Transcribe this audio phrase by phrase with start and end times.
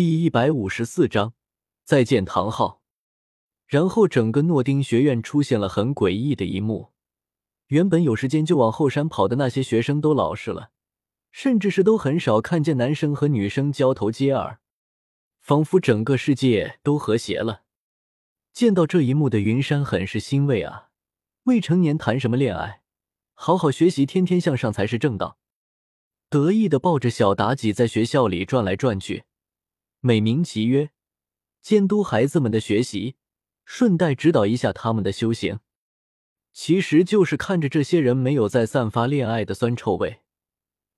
[0.00, 1.34] 第一百五十四章
[1.82, 2.82] 再见唐昊。
[3.66, 6.92] 然后整个诺丁学院出现了很诡异的一幕。
[7.66, 10.70] 原本有时间就往后山跑的那些学生都老实了，
[11.32, 14.60] 甚至是都很少看见男生和女生交头接耳，
[15.40, 17.62] 仿佛整个世界都和谐了。
[18.52, 20.90] 见到这一幕的云山很是欣慰啊！
[21.46, 22.82] 未成年谈什么恋爱？
[23.34, 25.38] 好好学习，天天向上才是正道。
[26.30, 29.24] 得意的抱着小妲己在学校里转来转去。
[30.08, 30.88] 美名其曰
[31.60, 33.16] 监督孩子们的学习，
[33.66, 35.60] 顺带指导一下他们的修行，
[36.54, 40.22] 其实就是看着这些人没有再散发恋爱的酸臭味，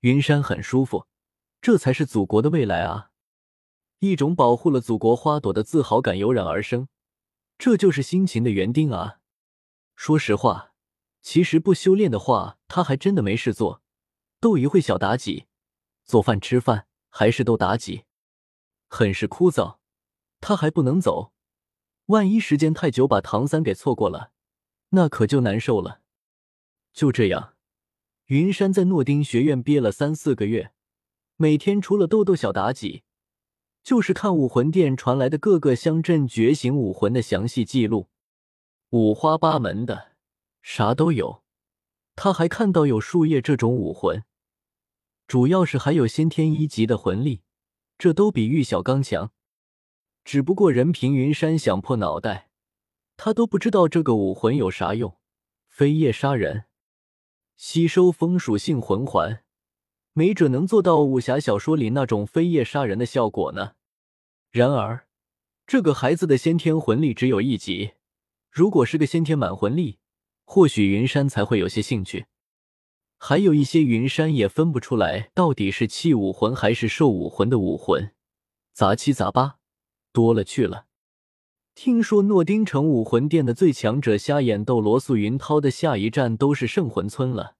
[0.00, 1.06] 云山很舒服。
[1.62, 3.08] 这才是祖国的未来啊！
[4.00, 6.88] 一种保护了祖国花朵的自豪感油然而生，
[7.56, 9.20] 这就是辛勤的园丁啊！
[9.96, 10.74] 说实话，
[11.22, 13.80] 其实不修炼的话，他还真的没事做，
[14.38, 15.46] 逗一会小妲己，
[16.04, 18.04] 做饭吃饭还是逗妲己。
[18.88, 19.76] 很是枯燥，
[20.40, 21.32] 他还不能走，
[22.06, 24.32] 万一时间太久把唐三给错过了，
[24.90, 26.00] 那可就难受了。
[26.92, 27.54] 就这样，
[28.26, 30.72] 云山在诺丁学院憋了三四个月，
[31.36, 33.04] 每天除了逗逗小妲己，
[33.82, 38.08] 就是看武魂殿传来的各个乡镇觉醒武魂的详细记录，
[38.90, 40.16] 五花八门的，
[40.62, 41.42] 啥都有。
[42.16, 44.24] 他还看到有树叶这种武魂，
[45.28, 47.42] 主要是还有先天一级的魂力。
[47.98, 49.32] 这都比玉小刚强，
[50.24, 52.48] 只不过任凭云山想破脑袋，
[53.16, 55.16] 他都不知道这个武魂有啥用。
[55.66, 56.66] 飞叶杀人，
[57.56, 59.42] 吸收风属性魂环，
[60.12, 63.72] 没准能做到武侠小说里那种飞叶杀人的效果呢。
[64.50, 65.08] 然而，
[65.66, 67.94] 这个孩子的先天魂力只有一级，
[68.50, 69.98] 如果是个先天满魂力，
[70.44, 72.26] 或许云山才会有些兴趣。
[73.18, 78.14] 还有一些云山也分不出来，到底是气武魂还是兽武魂的武魂，
[78.72, 79.58] 杂七杂八，
[80.12, 80.86] 多了去了。
[81.74, 87.56] 听说诺丁城武魂殿的最强者瞎眼斗罗素云涛的下一站都是圣魂村了，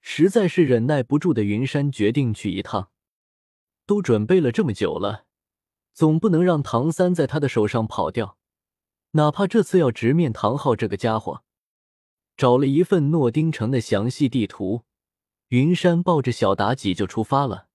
[0.00, 2.90] 实在是忍耐不住的云山决定去一趟。
[3.86, 5.24] 都准备了这么久了，
[5.92, 8.36] 总不能让唐三在他的手上跑掉，
[9.12, 11.42] 哪怕这次要直面唐昊这个家伙。
[12.40, 14.84] 找了一份诺丁城的详细地图，
[15.48, 17.68] 云山抱着小妲己就出发了。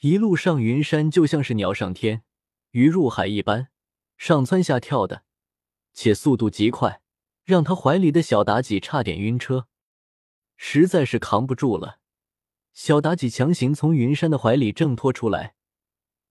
[0.00, 2.22] 一路上，云山就像是鸟上天、
[2.70, 3.68] 鱼入海一般，
[4.16, 5.24] 上蹿下跳的，
[5.92, 7.02] 且速度极快，
[7.44, 9.66] 让他怀里的小妲己差点晕车，
[10.56, 11.98] 实在是扛不住了。
[12.72, 15.56] 小妲己强行从云山的怀里挣脱出来，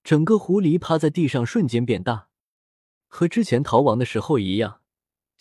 [0.03, 2.29] 整个狐狸趴在地上瞬间变大，
[3.05, 4.79] 和之前逃亡的时候一样。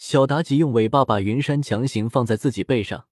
[0.04, 3.06] 小妲己用尾巴把云山强行放在自己背上，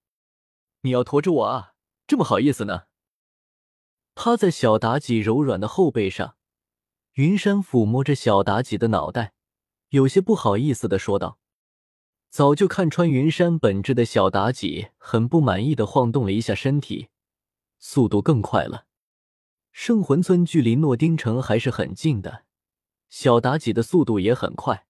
[0.80, 1.74] 你要驮着我啊？
[2.04, 2.86] 这么好意思呢？
[4.16, 6.34] 趴在小妲己柔软的后背上，
[7.12, 9.34] 云山抚摸着小妲己的脑袋，
[9.90, 11.38] 有些不好意思的说道。
[12.28, 17.08] 早就看穿云山本质的小妲己很不满意的晃动了一下身体，
[17.78, 18.86] 速度更快了。
[19.70, 22.44] 圣魂村距离诺丁城还是很近的，
[23.08, 24.88] 小妲己的速度也很快，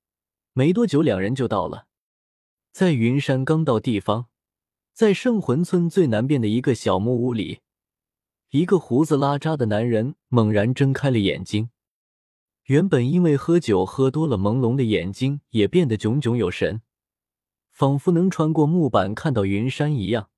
[0.54, 1.88] 没多久两人就到了。
[2.72, 4.26] 在云山刚到地方，
[4.92, 7.60] 在圣魂村最南边的一个小木屋里，
[8.50, 11.70] 一个胡子拉碴的男人猛然睁开了眼睛。
[12.64, 16.82] 原本因为喝酒喝多了朦胧的眼睛也变得炯炯有神，
[17.72, 20.30] 仿佛能穿过木板看到云山一样，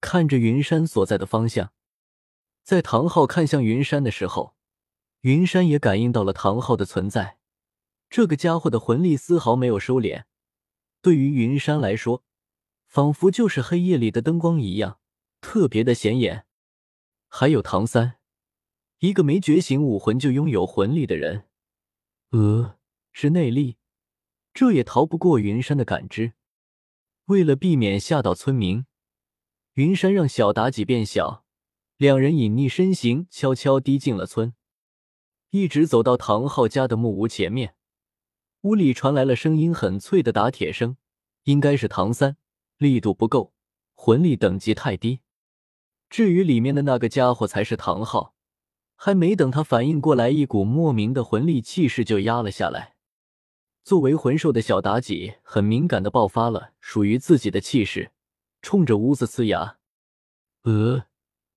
[0.00, 1.72] 看着云山所在的方向。
[2.64, 4.56] 在唐昊看向云山的时候，
[5.20, 7.38] 云山也感应到了唐昊的存在。
[8.10, 10.24] 这个家伙的魂力丝毫没有收敛。
[11.04, 12.24] 对于云山来说，
[12.86, 15.00] 仿佛就是黑夜里的灯光一样，
[15.42, 16.46] 特别的显眼。
[17.28, 18.14] 还有唐三，
[19.00, 21.46] 一个没觉醒武魂就拥有魂力的人，
[22.30, 22.78] 呃，
[23.12, 23.76] 是内力，
[24.54, 26.32] 这也逃不过云山的感知。
[27.26, 28.86] 为了避免吓到村民，
[29.74, 31.44] 云山让小妲己变小，
[31.98, 34.54] 两人隐匿身形，悄悄滴进了村，
[35.50, 37.76] 一直走到唐昊家的木屋前面。
[38.64, 40.96] 屋里传来了声音很脆的打铁声，
[41.42, 42.38] 应该是唐三，
[42.78, 43.52] 力度不够，
[43.92, 45.20] 魂力等级太低。
[46.08, 48.34] 至于里面的那个家伙才是唐昊，
[48.96, 52.94] 还没等他反应过来，一股莫名的魂力气势就压了下来。
[53.82, 58.12] 作为魂兽的小妲己很敏感的爆发了属于自己的气势，
[58.62, 59.76] 冲着屋子呲牙。
[60.62, 61.04] 呃，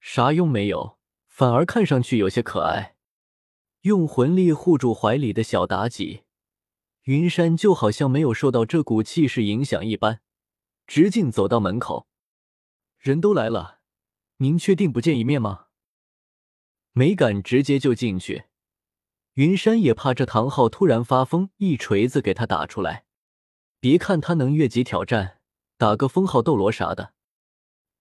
[0.01, 2.97] 啥用没有，反而看上去有些可爱。
[3.83, 6.23] 用魂力护住怀里的小妲己。
[7.07, 10.19] 云山就好像没有受到这股气势影响一般，
[10.85, 12.05] 直径走到门口。
[12.97, 13.79] 人都来了，
[14.39, 15.67] 您确定不见一面吗？
[16.91, 18.47] 没敢直接就进去。
[19.35, 23.05] 云山也怕这唐昊突然发疯，一锤子给他打出来。
[23.79, 25.39] 别看他能越级挑战，
[25.77, 27.13] 打个封号斗罗啥的，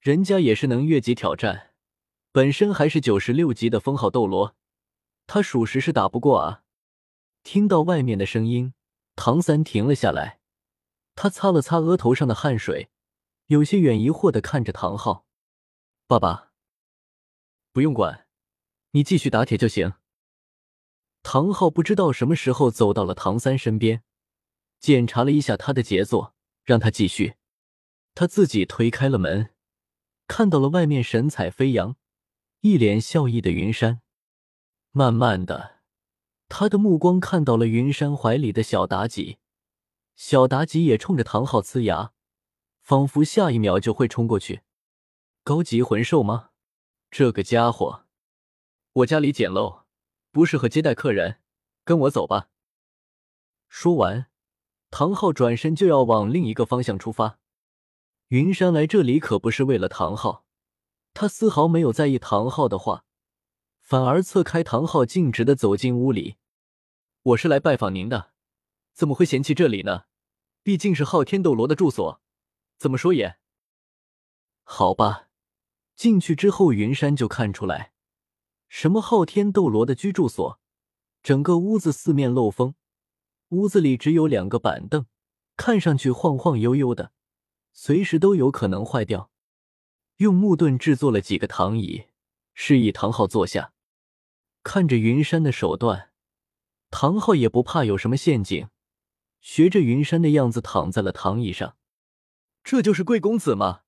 [0.01, 1.75] 人家也是能越级挑战，
[2.33, 4.57] 本身还是九十六级的封号斗罗，
[5.29, 6.65] 他属实是打不过啊。
[7.45, 8.73] 听到外面的声音，
[9.17, 10.41] 唐三停了下来，
[11.17, 12.91] 他擦了擦额头上的汗水，
[13.47, 15.27] 有些远疑惑的看着唐昊
[16.07, 16.53] ：“爸爸，
[17.73, 18.29] 不用管，
[18.93, 19.95] 你继续打铁就行。”
[21.25, 24.05] 唐昊不知道什么时候走到了唐三身边。
[24.79, 27.37] 检查了一下他的杰作，让他继续。
[28.15, 29.55] 他自己推开了门，
[30.29, 31.97] 看到了外面神采飞扬、
[32.61, 34.03] 一脸笑意的云山。
[34.93, 35.76] 慢慢的，
[36.49, 39.39] 他的目光看到了云山怀里的小妲己，
[40.15, 42.13] 小妲己也冲着唐昊呲牙，
[42.81, 44.63] 仿佛下一秒就会冲过去。
[45.43, 46.51] 高级魂兽吗？
[47.11, 48.05] 这个家伙，
[48.93, 49.83] 我家里简陋，
[50.33, 51.41] 不适合接待客人，
[51.85, 52.49] 跟我走吧。
[53.69, 54.27] 说完。
[54.89, 57.39] 唐昊转身就要往另一个方向出发。
[58.29, 60.45] 云山来这里可不是为了唐昊，
[61.13, 63.05] 他丝毫没有在意唐昊的话，
[63.89, 66.39] 反而侧开唐昊，径直的走进屋里。
[67.23, 68.33] 我是来拜访您的，
[68.93, 70.07] 怎么会嫌弃这里呢？
[70.65, 72.21] 毕竟是昊天斗罗的住所，
[72.77, 73.39] 怎么说也……
[74.65, 75.29] 好吧。
[75.95, 77.93] 进去之后，云山就看出来，
[78.69, 80.59] 什么昊天斗罗的居住所，
[81.23, 82.75] 整个屋子四面漏风。
[83.51, 85.07] 屋子里只有两个板凳，
[85.57, 87.13] 看上去晃晃悠悠的，
[87.73, 89.31] 随时都有可能坏掉。
[90.17, 92.07] 用木盾制作了几个躺椅，
[92.53, 93.75] 示意唐昊坐下。
[94.67, 96.11] 看着云山的手段，
[96.91, 98.69] 唐昊也不怕有什么陷阱，
[99.41, 101.77] 学着云山的样子躺在了躺椅上。
[102.65, 103.83] 这就是贵公子吗？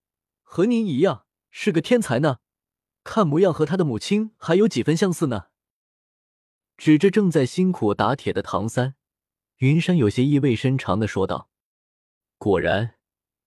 [0.45, 2.39] 和您一样是个天才呢，
[3.03, 5.49] 看模样和他的母亲还有几分相似呢。
[6.77, 8.95] 指着正在辛苦打铁的唐三。
[9.57, 11.51] 云山有些意味深长的说道
[12.39, 12.95] ：“果然，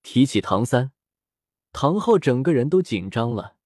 [0.02, 0.92] 提起唐三，
[1.72, 3.56] 唐昊整个人都紧张了。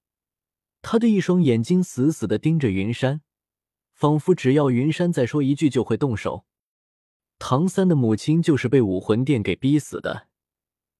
[0.81, 3.21] 他的一双眼睛死死的盯着云山，
[3.97, 6.45] 仿佛只要云山再说一句就会动手。
[7.39, 10.27] 唐三的母亲就是被武魂殿给逼死的，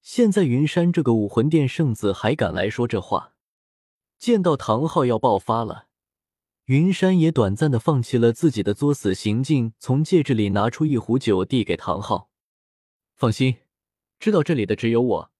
[0.02, 3.34] 现在云山这个武魂殿圣子还敢来说这话？
[4.18, 5.86] 见到唐昊要爆发了。”
[6.66, 12.28] 云山也短暂的放弃了自己的作死行径，从戒指里拿出一壶酒递给唐昊。
[13.14, 13.58] 放心，
[14.18, 15.30] 知道这里的只有我，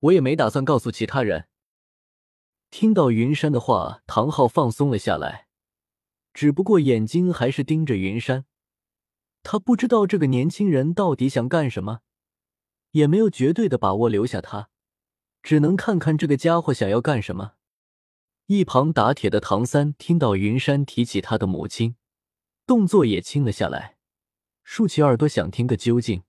[0.00, 1.46] 我也没打算告诉其他人。
[2.70, 5.46] 听到云山的话，唐昊放松了下来，
[6.40, 8.46] 只不过眼睛还是盯着云山。
[9.42, 12.00] 他不知道这个年轻人到底想干什么，
[12.92, 14.70] 也没有绝对的把握留下他，
[15.42, 17.56] 只能看看这个家伙想要干什么。
[18.46, 21.96] 一旁打铁的唐三听到云山提起他的母亲，
[22.66, 23.98] 动作也轻了下来，
[24.64, 26.22] 竖起耳朵想听个究竟。